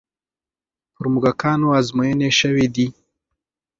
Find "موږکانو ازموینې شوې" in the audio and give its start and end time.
1.13-2.65